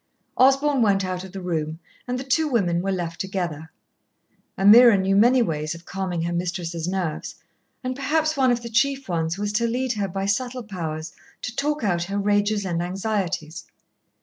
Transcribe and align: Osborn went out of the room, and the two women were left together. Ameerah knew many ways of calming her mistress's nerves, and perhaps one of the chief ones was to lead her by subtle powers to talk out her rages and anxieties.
Osborn 0.35 0.81
went 0.81 1.05
out 1.05 1.23
of 1.23 1.31
the 1.31 1.43
room, 1.43 1.77
and 2.07 2.17
the 2.17 2.23
two 2.23 2.47
women 2.47 2.81
were 2.81 2.91
left 2.91 3.21
together. 3.21 3.69
Ameerah 4.57 4.99
knew 4.99 5.15
many 5.15 5.43
ways 5.43 5.75
of 5.75 5.85
calming 5.85 6.23
her 6.23 6.33
mistress's 6.33 6.87
nerves, 6.87 7.35
and 7.83 7.95
perhaps 7.95 8.35
one 8.35 8.51
of 8.51 8.63
the 8.63 8.69
chief 8.69 9.07
ones 9.07 9.37
was 9.37 9.53
to 9.53 9.67
lead 9.67 9.93
her 9.93 10.07
by 10.07 10.25
subtle 10.25 10.63
powers 10.63 11.13
to 11.43 11.55
talk 11.55 11.83
out 11.83 12.05
her 12.05 12.17
rages 12.17 12.65
and 12.65 12.81
anxieties. 12.81 13.65